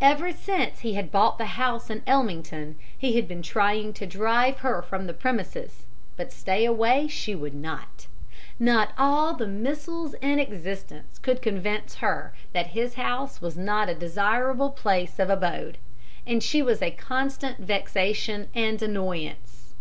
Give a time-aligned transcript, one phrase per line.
[0.00, 4.60] Ever since he had bought the house in Ellmington he had been trying to drive
[4.60, 5.84] her from the premises,
[6.16, 8.06] but stay away she would not.
[8.58, 13.94] Not all the missiles in existence could convince her that his house was not a
[13.94, 15.76] desirable place of abode.
[16.26, 19.74] And she was a constant vexation and annoyance.